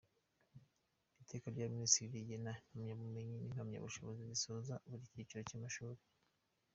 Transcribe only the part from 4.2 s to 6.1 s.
zisoza buri cyiciro cy’amashuri;.